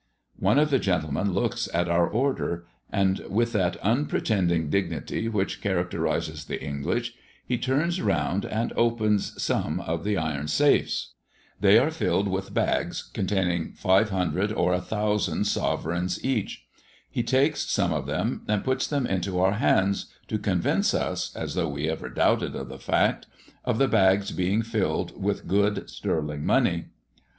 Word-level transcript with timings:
One 0.39 0.57
of 0.57 0.71
the 0.71 0.79
gentlemen 0.79 1.31
looks 1.31 1.69
at 1.75 1.87
our 1.87 2.07
order, 2.07 2.65
and, 2.91 3.19
with 3.29 3.53
that 3.53 3.77
unpretending 3.83 4.67
dignity 4.67 5.27
which 5.29 5.61
characterises 5.61 6.45
the 6.45 6.59
English, 6.59 7.13
he 7.45 7.59
turns 7.59 8.01
round 8.01 8.43
and 8.43 8.73
opens 8.75 9.39
some 9.39 9.79
of 9.79 10.03
the 10.03 10.17
iron 10.17 10.47
safes. 10.47 11.11
They 11.59 11.77
are 11.77 11.91
filled 11.91 12.27
with 12.27 12.51
bags, 12.51 13.11
containing 13.13 13.73
500 13.73 14.51
or 14.51 14.71
1000 14.71 15.45
sovereigns 15.45 16.25
each. 16.25 16.65
He 17.07 17.21
takes 17.21 17.69
some 17.69 17.93
of 17.93 18.07
them 18.07 18.41
and 18.47 18.63
puts 18.63 18.87
them 18.87 19.05
into 19.05 19.39
our 19.39 19.53
hands, 19.53 20.07
to 20.29 20.39
convince 20.39 20.95
us, 20.95 21.31
as 21.35 21.53
though 21.53 21.69
we 21.69 21.87
ever 21.87 22.09
doubted 22.09 22.55
of 22.55 22.69
the 22.69 22.79
fact, 22.79 23.27
of 23.63 23.77
the 23.77 23.87
bags 23.87 24.31
being 24.31 24.63
filled 24.63 25.21
with 25.21 25.47
good 25.47 25.87
sterling 25.91 26.43
money. 26.43 26.85